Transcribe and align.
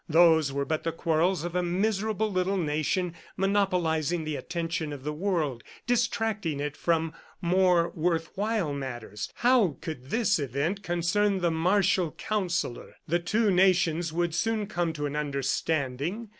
Those 0.09 0.51
were 0.51 0.65
but 0.65 0.83
the 0.83 0.91
quarrels 0.91 1.43
of 1.43 1.55
a 1.55 1.61
miserable 1.61 2.31
little 2.31 2.57
nation 2.57 3.13
monopolizing 3.37 4.23
the 4.23 4.35
attention 4.35 4.91
of 4.91 5.03
the 5.03 5.13
world, 5.13 5.63
distracting 5.85 6.59
it 6.59 6.75
from 6.75 7.13
more 7.39 7.91
worthwhile 7.93 8.73
matters. 8.73 9.29
How 9.35 9.77
could 9.79 10.05
this 10.09 10.39
event 10.39 10.81
concern 10.81 11.41
the 11.41 11.51
martial 11.51 12.13
Counsellor? 12.13 12.95
The 13.07 13.19
two 13.19 13.51
nations 13.51 14.11
would 14.11 14.33
soon 14.33 14.65
come 14.65 14.91
to 14.93 15.05
an 15.05 15.15
understanding. 15.15 16.29